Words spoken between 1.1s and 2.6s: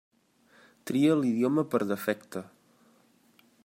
l'idioma per defecte.